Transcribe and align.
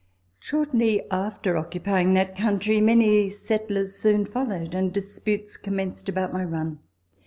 Shortly 0.39 1.03
after 1.11 1.55
occupying 1.55 2.15
that 2.15 2.35
country, 2.35 2.81
many 2.81 3.29
settlers 3.29 3.93
soon 3.95 4.25
followed, 4.25 4.73
and 4.73 4.91
disputes 4.91 5.57
commenced 5.57 6.09
about 6.09 6.33
my 6.33 6.43
run. 6.43 6.79